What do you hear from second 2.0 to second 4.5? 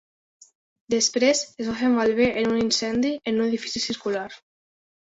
bé en un incendi en un edifici circular.